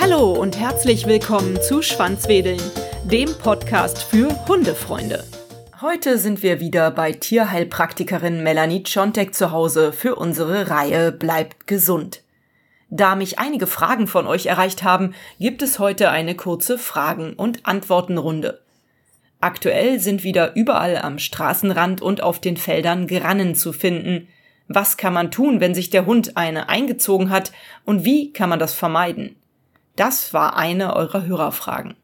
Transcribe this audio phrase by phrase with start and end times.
[0.00, 2.60] Hallo und herzlich willkommen zu Schwanzwedeln,
[3.04, 5.24] dem Podcast für Hundefreunde.
[5.80, 12.22] Heute sind wir wieder bei Tierheilpraktikerin Melanie Czontek zu Hause für unsere Reihe Bleibt gesund.
[12.90, 17.64] Da mich einige Fragen von euch erreicht haben, gibt es heute eine kurze Fragen- und
[17.64, 18.60] Antwortenrunde.
[19.40, 24.28] Aktuell sind wieder überall am Straßenrand und auf den Feldern Grannen zu finden.
[24.72, 27.50] Was kann man tun, wenn sich der Hund eine eingezogen hat
[27.84, 29.34] und wie kann man das vermeiden?
[29.96, 31.96] Das war eine eurer Hörerfragen.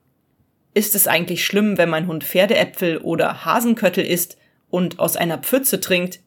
[0.75, 4.37] Ist es eigentlich schlimm, wenn mein Hund Pferdeäpfel oder Hasenköttel isst
[4.69, 6.19] und aus einer Pfütze trinkt?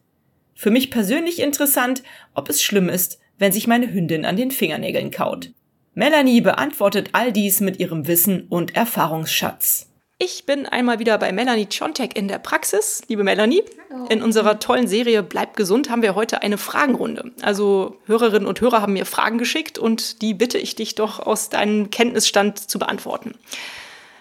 [0.54, 2.02] Für mich persönlich interessant,
[2.34, 5.52] ob es schlimm ist, wenn sich meine Hündin an den Fingernägeln kaut.
[5.92, 9.89] Melanie beantwortet all dies mit ihrem Wissen und Erfahrungsschatz.
[10.22, 13.00] Ich bin einmal wieder bei Melanie Chontek in der Praxis.
[13.08, 14.04] Liebe Melanie, Hallo.
[14.10, 17.32] in unserer tollen Serie Bleib gesund haben wir heute eine Fragenrunde.
[17.40, 21.48] Also Hörerinnen und Hörer haben mir Fragen geschickt und die bitte ich dich doch aus
[21.48, 23.32] deinem Kenntnisstand zu beantworten.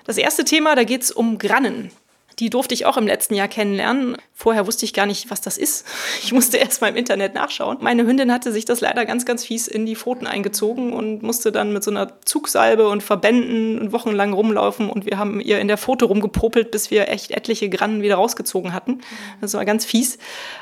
[0.05, 1.91] Das erste Thema, da geht es um Grannen.
[2.39, 4.15] Die durfte ich auch im letzten Jahr kennenlernen.
[4.33, 5.85] Vorher wusste ich gar nicht, was das ist.
[6.23, 7.77] Ich musste erst mal im Internet nachschauen.
[7.81, 11.51] Meine Hündin hatte sich das leider ganz, ganz fies in die Pfoten eingezogen und musste
[11.51, 14.89] dann mit so einer Zugsalbe und Verbänden wochenlang rumlaufen.
[14.89, 18.73] Und wir haben ihr in der Pfote rumgepopelt, bis wir echt etliche Grannen wieder rausgezogen
[18.73, 19.01] hatten.
[19.41, 20.19] Das war ganz fies.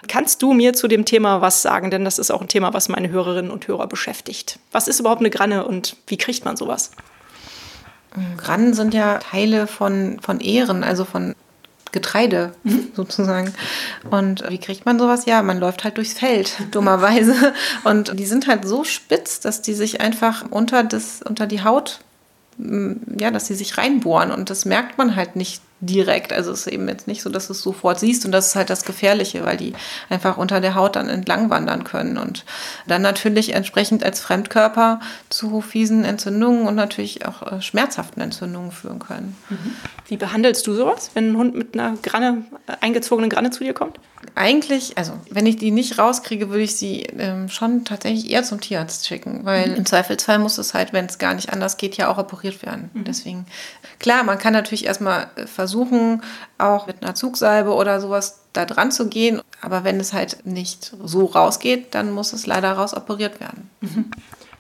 [0.08, 1.92] Kannst du mir zu dem Thema was sagen?
[1.92, 4.60] Denn das ist auch ein Thema, was meine Hörerinnen und Hörer beschäftigt.
[4.72, 6.92] Was ist überhaupt eine Granne und wie kriegt man sowas?
[8.38, 11.36] Grannen sind ja Teile von, von Ehren, also von
[11.98, 12.90] Getreide mhm.
[12.96, 13.54] sozusagen.
[14.10, 15.26] Und wie kriegt man sowas?
[15.26, 17.54] Ja, man läuft halt durchs Feld, dummerweise.
[17.84, 22.00] Und die sind halt so spitz, dass die sich einfach unter, das, unter die Haut,
[22.60, 24.32] ja, dass sie sich reinbohren.
[24.32, 26.34] Und das merkt man halt nicht direkt.
[26.34, 28.56] Also es ist eben jetzt nicht so, dass du es sofort siehst und das ist
[28.56, 29.74] halt das Gefährliche, weil die
[30.10, 32.46] einfach unter der Haut dann entlang wandern können und
[32.88, 39.00] dann natürlich entsprechend als Fremdkörper zu fiesen Entzündungen und natürlich auch äh, schmerzhaften Entzündungen führen
[39.00, 39.36] können.
[39.50, 39.76] Mhm.
[40.08, 43.74] Wie behandelst du sowas, wenn ein Hund mit einer Granne, äh, eingezogenen Granne zu dir
[43.74, 44.00] kommt?
[44.34, 48.60] Eigentlich, also wenn ich die nicht rauskriege, würde ich sie ähm, schon tatsächlich eher zum
[48.60, 49.76] Tierarzt schicken, weil mhm.
[49.76, 52.90] im Zweifelsfall muss es halt, wenn es gar nicht anders geht, ja auch operiert werden.
[52.94, 53.04] Mhm.
[53.04, 53.46] Deswegen,
[54.00, 56.22] klar, man kann natürlich erstmal versuchen, versuchen,
[56.58, 59.42] auch mit einer Zugsalbe oder sowas da dran zu gehen.
[59.62, 63.70] Aber wenn es halt nicht so rausgeht, dann muss es leider rausoperiert werden.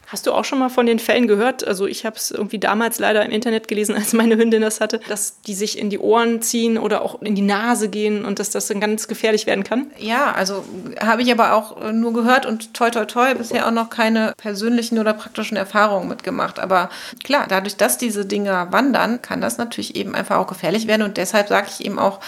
[0.07, 1.68] Hast du auch schon mal von den Fällen gehört?
[1.68, 5.01] Also ich habe es irgendwie damals leider im Internet gelesen, als meine Hündin das hatte,
[5.09, 8.50] dass die sich in die Ohren ziehen oder auch in die Nase gehen und dass
[8.50, 9.88] das dann ganz gefährlich werden kann.
[9.97, 10.63] Ja, also
[11.01, 14.97] habe ich aber auch nur gehört und toi toi toi bisher auch noch keine persönlichen
[14.97, 16.59] oder praktischen Erfahrungen mitgemacht.
[16.59, 16.90] Aber
[17.25, 21.17] klar, dadurch, dass diese Dinger wandern, kann das natürlich eben einfach auch gefährlich werden und
[21.17, 22.22] deshalb sage ich eben auch,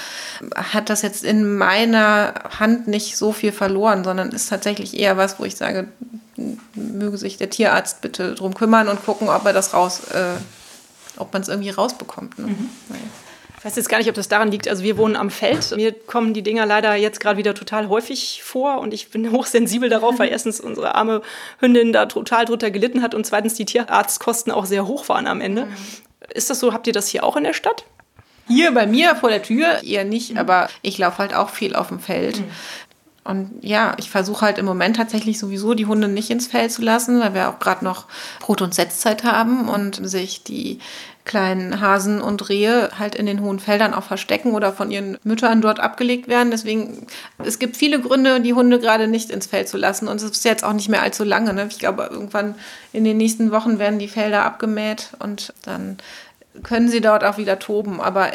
[0.54, 5.40] hat das jetzt in meiner Hand nicht so viel verloren, sondern ist tatsächlich eher was,
[5.40, 5.88] wo ich sage,
[6.76, 10.36] möge sich der Tierarzt bitte drum kümmern und gucken, ob er das raus, äh,
[11.18, 12.40] ob man es irgendwie rausbekommt.
[12.40, 12.48] Ne?
[12.48, 12.70] Mhm.
[13.60, 14.70] Ich weiß jetzt gar nicht, ob das daran liegt.
[14.70, 15.76] Also wir wohnen am Feld.
[15.76, 19.90] Mir kommen die Dinger leider jetzt gerade wieder total häufig vor und ich bin hochsensibel
[19.90, 21.22] darauf, weil erstens unsere arme
[21.60, 25.42] Hündin da total drunter gelitten hat und zweitens die Tierarztkosten auch sehr hoch waren am
[25.42, 25.66] Ende.
[25.66, 25.76] Mhm.
[26.34, 26.72] Ist das so?
[26.72, 27.84] Habt ihr das hier auch in der Stadt?
[28.48, 30.38] Hier bei mir vor der Tür eher nicht, mhm.
[30.38, 32.40] aber ich laufe halt auch viel auf dem Feld.
[32.40, 32.52] Mhm.
[33.24, 36.82] Und ja, ich versuche halt im Moment tatsächlich sowieso die Hunde nicht ins Feld zu
[36.82, 38.06] lassen, weil wir auch gerade noch
[38.40, 40.80] Brut- und Setzzeit haben und sich die
[41.26, 45.62] kleinen Hasen und Rehe halt in den hohen Feldern auch verstecken oder von ihren Müttern
[45.62, 46.50] dort abgelegt werden.
[46.50, 47.06] Deswegen,
[47.38, 50.08] es gibt viele Gründe, die Hunde gerade nicht ins Feld zu lassen.
[50.08, 51.54] Und es ist jetzt auch nicht mehr allzu lange.
[51.54, 51.68] Ne?
[51.70, 52.56] Ich glaube, irgendwann
[52.94, 55.98] in den nächsten Wochen werden die Felder abgemäht und dann
[56.64, 58.02] können sie dort auch wieder toben.
[58.02, 58.32] Aber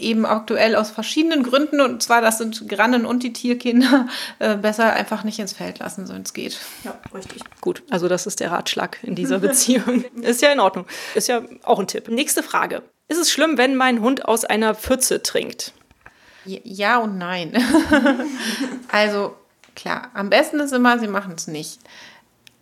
[0.00, 4.92] eben aktuell aus verschiedenen Gründen, und zwar das sind Grannen und die Tierkinder, äh, besser
[4.92, 6.58] einfach nicht ins Feld lassen, so es geht.
[6.84, 7.42] Ja, richtig.
[7.60, 10.04] Gut, also das ist der Ratschlag in dieser Beziehung.
[10.22, 10.86] ist ja in Ordnung.
[11.14, 12.08] Ist ja auch ein Tipp.
[12.08, 12.82] Nächste Frage.
[13.08, 15.72] Ist es schlimm, wenn mein Hund aus einer Pfütze trinkt?
[16.44, 17.52] Ja und nein.
[18.88, 19.36] also
[19.74, 21.80] klar, am besten ist immer, sie machen es nicht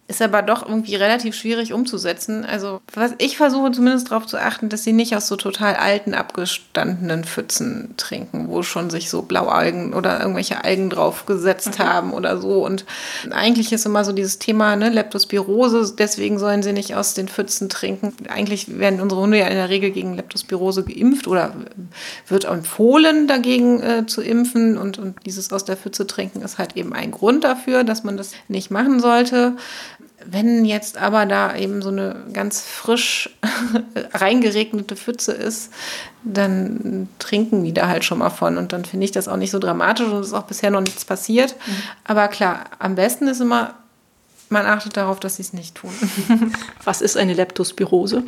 [0.08, 2.46] ist aber doch irgendwie relativ schwierig umzusetzen.
[2.46, 6.14] Also, was ich versuche zumindest darauf zu achten, dass sie nicht aus so total alten,
[6.14, 11.82] abgestandenen Pfützen trinken, wo schon sich so Blaualgen oder irgendwelche Algen drauf gesetzt mhm.
[11.82, 12.64] haben oder so.
[12.64, 12.86] Und
[13.30, 17.68] eigentlich ist immer so dieses Thema, ne, Leptospirose, deswegen sollen sie nicht aus den Pfützen
[17.68, 18.14] trinken.
[18.30, 21.52] Eigentlich werden unsere Hunde ja in der Regel gegen Leptospirose geimpft oder
[22.28, 24.78] wird empfohlen, dagegen äh, zu impfen.
[24.78, 28.16] Und, und dieses aus der Pfütze trinken ist halt eben ein Grund dafür, dass man
[28.16, 29.54] das nicht machen sollte.
[30.24, 33.30] Wenn jetzt aber da eben so eine ganz frisch
[34.12, 35.72] reingeregnete Pfütze ist,
[36.24, 38.58] dann trinken die da halt schon mal von.
[38.58, 40.80] Und dann finde ich das auch nicht so dramatisch und es ist auch bisher noch
[40.80, 41.54] nichts passiert.
[41.66, 41.72] Mhm.
[42.04, 43.74] Aber klar, am besten ist immer,
[44.48, 45.92] man achtet darauf, dass sie es nicht tun.
[46.84, 48.24] Was ist eine Leptospirose?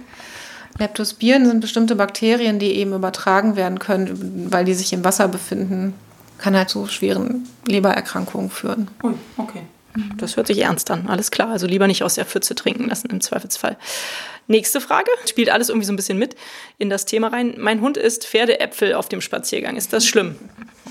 [0.79, 5.95] Leptospiren sind bestimmte Bakterien, die eben übertragen werden können, weil die sich im Wasser befinden.
[6.39, 8.89] Kann halt zu schweren Lebererkrankungen führen.
[9.03, 9.60] Ui, okay.
[10.17, 11.51] Das hört sich ernst an, alles klar.
[11.51, 13.77] Also lieber nicht aus der Pfütze trinken lassen im Zweifelsfall.
[14.47, 16.35] Nächste Frage, spielt alles irgendwie so ein bisschen mit
[16.79, 17.55] in das Thema rein.
[17.59, 19.77] Mein Hund isst Pferdeäpfel auf dem Spaziergang.
[19.77, 20.37] Ist das schlimm?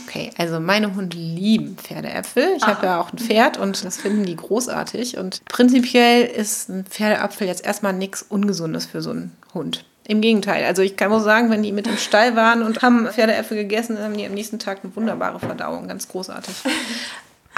[0.08, 2.54] Okay, also meine Hunde lieben Pferdeäpfel.
[2.58, 5.18] Ich habe ja auch ein Pferd und das finden die großartig.
[5.18, 9.86] Und prinzipiell ist ein Pferdeapfel jetzt erstmal nichts Ungesundes für so einen Hund.
[10.08, 10.64] Im Gegenteil.
[10.64, 13.96] Also ich kann nur sagen, wenn die mit im Stall waren und haben Pferdeäpfel gegessen,
[13.96, 15.88] dann haben die am nächsten Tag eine wunderbare Verdauung.
[15.88, 16.56] Ganz großartig.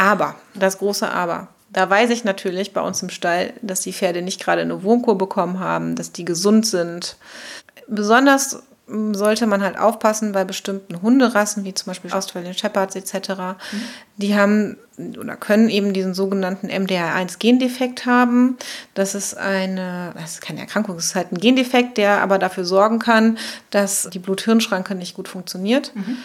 [0.01, 1.50] Aber, das große Aber.
[1.69, 5.15] Da weiß ich natürlich bei uns im Stall, dass die Pferde nicht gerade eine Wurmkur
[5.15, 7.18] bekommen haben, dass die gesund sind.
[7.88, 13.30] Besonders sollte man halt aufpassen bei bestimmten Hunderassen, wie zum Beispiel Australian Shepherds etc.
[13.30, 13.56] Mhm.
[14.18, 14.77] Die haben
[15.19, 18.57] oder können eben diesen sogenannten MDR1-Gendefekt haben.
[18.95, 22.65] Das ist eine, das ist keine Erkrankung, es ist halt ein Gendefekt, der aber dafür
[22.65, 23.38] sorgen kann,
[23.69, 25.95] dass die Blut-Hirn-Schranke nicht gut funktioniert.
[25.95, 26.18] Mhm.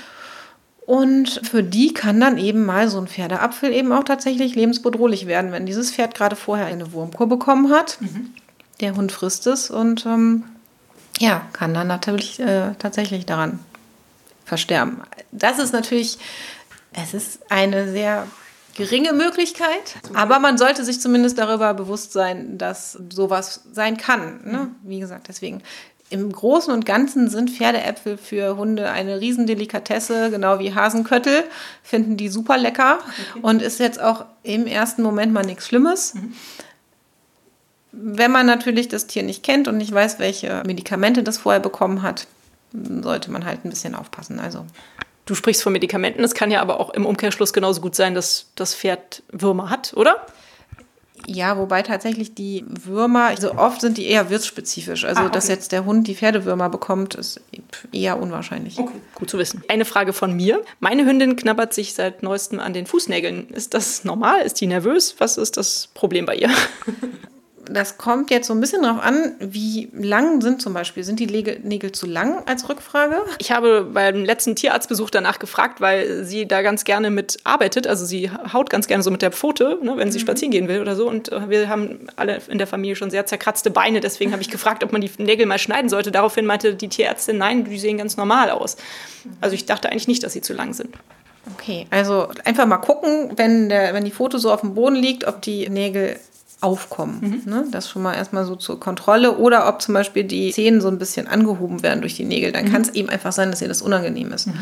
[0.87, 5.51] Und für die kann dann eben mal so ein Pferdeapfel eben auch tatsächlich lebensbedrohlich werden,
[5.51, 7.99] wenn dieses Pferd gerade vorher eine Wurmkur bekommen hat.
[8.01, 8.33] Mhm.
[8.81, 10.45] Der Hund frisst es und ähm,
[11.19, 13.59] ja, kann dann natürlich äh, tatsächlich daran
[14.45, 15.01] versterben.
[15.33, 16.19] Das ist natürlich,
[16.93, 18.29] es ist eine sehr
[18.77, 24.41] geringe Möglichkeit, aber man sollte sich zumindest darüber bewusst sein, dass sowas sein kann.
[24.45, 24.59] Ne?
[24.59, 24.77] Mhm.
[24.83, 25.63] Wie gesagt, deswegen
[26.11, 31.45] im Großen und Ganzen sind Pferdeäpfel für Hunde eine Riesendelikatesse, genau wie Hasenköttel.
[31.83, 33.41] Finden die super lecker okay.
[33.43, 36.15] und ist jetzt auch im ersten Moment mal nichts Schlimmes.
[36.15, 36.35] Mhm.
[37.93, 42.03] Wenn man natürlich das Tier nicht kennt und nicht weiß, welche Medikamente das vorher bekommen
[42.03, 42.27] hat,
[42.73, 44.39] sollte man halt ein bisschen aufpassen.
[44.39, 44.67] Also
[45.27, 48.47] Du sprichst von Medikamenten, es kann ja aber auch im Umkehrschluss genauso gut sein, dass
[48.55, 50.25] das Pferd Würmer hat, oder?
[51.29, 55.05] Ja, wobei tatsächlich die Würmer, also oft sind die eher wirtsspezifisch.
[55.05, 55.35] Also, ah, okay.
[55.35, 57.41] dass jetzt der Hund die Pferdewürmer bekommt, ist
[57.93, 58.79] eher unwahrscheinlich.
[58.79, 59.65] Okay, gut zu wissen.
[59.69, 60.63] Eine Frage von mir.
[60.79, 63.49] Meine Hündin knabbert sich seit neuestem an den Fußnägeln.
[63.49, 64.43] Ist das normal?
[64.43, 65.17] Ist die nervös?
[65.19, 66.51] Was ist das Problem bei ihr?
[67.71, 71.05] das kommt jetzt so ein bisschen darauf an, wie lang sind zum Beispiel.
[71.05, 73.23] Sind die Nägel zu lang als Rückfrage?
[73.39, 77.87] Ich habe beim letzten Tierarztbesuch danach gefragt, weil sie da ganz gerne mit arbeitet.
[77.87, 80.23] Also sie haut ganz gerne so mit der Pfote, ne, wenn sie mhm.
[80.23, 81.09] spazieren gehen will oder so.
[81.09, 84.01] Und äh, wir haben alle in der Familie schon sehr zerkratzte Beine.
[84.01, 86.11] Deswegen habe ich gefragt, ob man die Nägel mal schneiden sollte.
[86.11, 88.77] Daraufhin meinte die Tierärztin, nein, die sehen ganz normal aus.
[89.41, 90.95] Also ich dachte eigentlich nicht, dass sie zu lang sind.
[91.55, 95.27] Okay, also einfach mal gucken, wenn, der, wenn die Foto so auf dem Boden liegt,
[95.27, 96.19] ob die Nägel
[96.61, 97.43] aufkommen.
[97.45, 97.53] Mhm.
[97.53, 97.65] Ne?
[97.71, 99.37] Das schon mal erstmal so zur Kontrolle.
[99.37, 102.53] Oder ob zum Beispiel die Zähne so ein bisschen angehoben werden durch die Nägel.
[102.53, 102.73] Dann mhm.
[102.73, 104.47] kann es eben einfach sein, dass ihr das unangenehm ist.
[104.47, 104.55] Mhm.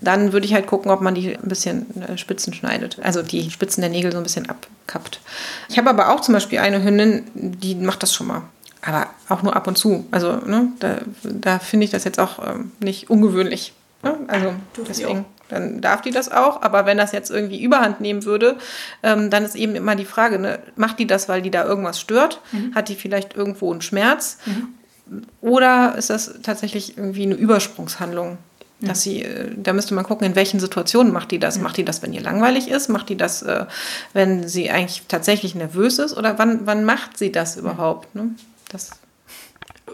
[0.00, 2.98] Dann würde ich halt gucken, ob man die ein bisschen äh, Spitzen schneidet.
[3.02, 5.20] Also die Spitzen der Nägel so ein bisschen abkappt.
[5.68, 8.42] Ich habe aber auch zum Beispiel eine Hündin, die macht das schon mal.
[8.80, 10.06] Aber auch nur ab und zu.
[10.10, 13.72] Also ne, da, da finde ich das jetzt auch ähm, nicht ungewöhnlich.
[14.04, 14.16] Ne?
[14.28, 14.52] Also
[14.88, 16.62] deswegen dann darf die das auch.
[16.62, 18.56] Aber wenn das jetzt irgendwie überhand nehmen würde,
[19.02, 22.00] ähm, dann ist eben immer die Frage, ne, macht die das, weil die da irgendwas
[22.00, 22.40] stört?
[22.52, 22.74] Mhm.
[22.74, 24.38] Hat die vielleicht irgendwo einen Schmerz?
[24.46, 25.24] Mhm.
[25.40, 28.38] Oder ist das tatsächlich irgendwie eine Übersprungshandlung?
[28.80, 31.56] Dass sie, äh, da müsste man gucken, in welchen Situationen macht die das.
[31.56, 31.64] Mhm.
[31.64, 32.88] Macht die das, wenn ihr langweilig ist?
[32.88, 33.66] Macht die das, äh,
[34.12, 36.16] wenn sie eigentlich tatsächlich nervös ist?
[36.16, 38.14] Oder wann, wann macht sie das überhaupt?
[38.14, 38.30] Ne?
[38.70, 38.90] Das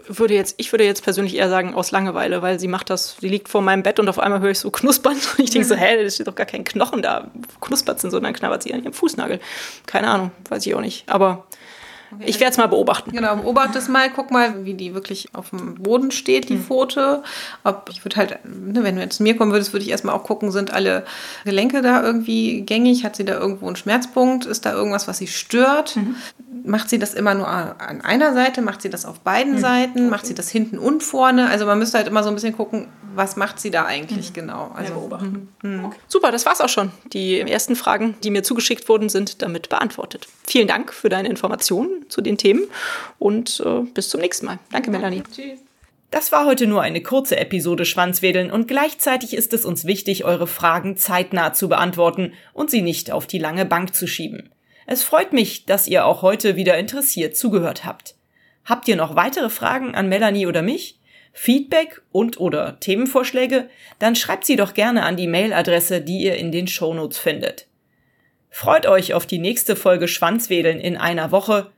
[0.07, 3.29] würde jetzt, ich würde jetzt persönlich eher sagen, aus Langeweile, weil sie macht das, sie
[3.29, 5.75] liegt vor meinem Bett und auf einmal höre ich so knuspern und ich denke so,
[5.75, 8.93] hä, da steht doch gar kein Knochen da, knuspert sind, sondern knabbert sie an ihrem
[8.93, 9.39] Fußnagel.
[9.85, 11.09] Keine Ahnung, weiß ich auch nicht.
[11.09, 11.45] Aber
[12.15, 12.23] Okay.
[12.27, 13.11] Ich werde es mal beobachten.
[13.11, 16.63] Genau, beobachte es mal, guck mal, wie die wirklich auf dem Boden steht, die mhm.
[16.63, 17.23] Pfote.
[17.63, 20.15] Ob ich würde halt, ne, wenn du jetzt zu mir kommen würdest, würde ich erstmal
[20.15, 21.05] auch gucken, sind alle
[21.43, 23.03] Gelenke da irgendwie gängig?
[23.03, 24.45] Hat sie da irgendwo einen Schmerzpunkt?
[24.45, 25.95] Ist da irgendwas, was sie stört?
[25.95, 26.15] Mhm.
[26.65, 28.61] Macht sie das immer nur an einer Seite?
[28.61, 29.59] Macht sie das auf beiden mhm.
[29.59, 29.99] Seiten?
[29.99, 30.09] Okay.
[30.09, 31.47] Macht sie das hinten und vorne?
[31.49, 34.33] Also man müsste halt immer so ein bisschen gucken, was macht sie da eigentlich mhm.
[34.33, 34.71] genau?
[34.75, 35.49] Also ja, beobachten.
[35.61, 35.71] Mhm.
[35.77, 35.85] mhm.
[35.85, 35.97] Okay.
[36.07, 36.91] Super, das war's auch schon.
[37.13, 40.27] Die ersten Fragen, die mir zugeschickt wurden, sind damit beantwortet.
[40.45, 42.63] Vielen Dank für deine Informationen zu den Themen
[43.19, 44.59] und äh, bis zum nächsten Mal.
[44.71, 45.23] Danke, Melanie.
[45.31, 45.59] Tschüss.
[46.11, 50.47] Das war heute nur eine kurze Episode Schwanzwedeln und gleichzeitig ist es uns wichtig, eure
[50.47, 54.49] Fragen zeitnah zu beantworten und sie nicht auf die lange Bank zu schieben.
[54.85, 58.15] Es freut mich, dass ihr auch heute wieder interessiert zugehört habt.
[58.65, 60.99] Habt ihr noch weitere Fragen an Melanie oder mich?
[61.33, 63.69] Feedback und oder Themenvorschläge?
[63.99, 67.67] Dann schreibt sie doch gerne an die Mailadresse, die ihr in den Shownotes findet.
[68.49, 71.71] Freut euch auf die nächste Folge Schwanzwedeln in einer Woche.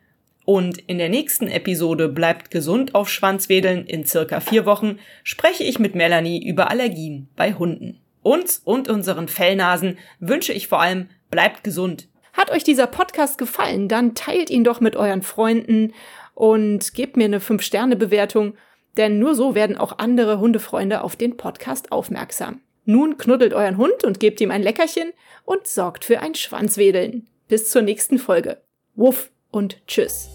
[0.46, 5.80] Und in der nächsten Episode Bleibt gesund auf Schwanzwedeln in circa vier Wochen spreche ich
[5.80, 8.00] mit Melanie über Allergien bei Hunden.
[8.22, 12.08] Uns und unseren Fellnasen wünsche ich vor allem, bleibt gesund.
[12.38, 15.94] Hat euch dieser Podcast gefallen, dann teilt ihn doch mit euren Freunden
[16.36, 18.54] und gebt mir eine 5-Sterne-Bewertung,
[18.96, 22.62] denn nur so werden auch andere Hundefreunde auf den Podcast aufmerksam.
[22.86, 25.12] Nun knuddelt euren Hund und gebt ihm ein Leckerchen
[25.46, 27.28] und sorgt für ein Schwanzwedeln.
[27.48, 28.62] Bis zur nächsten Folge.
[28.94, 30.30] Wuff und tschüss.